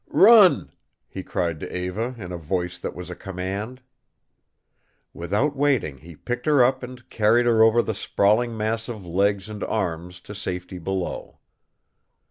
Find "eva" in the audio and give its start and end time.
1.77-2.15